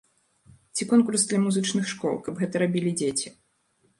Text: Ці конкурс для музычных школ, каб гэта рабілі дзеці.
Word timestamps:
Ці 0.77 0.85
конкурс 0.93 1.25
для 1.31 1.41
музычных 1.43 1.85
школ, 1.93 2.15
каб 2.29 2.41
гэта 2.45 2.55
рабілі 2.63 2.97
дзеці. 3.03 3.29